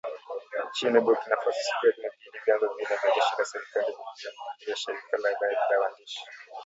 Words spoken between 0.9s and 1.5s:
Burkina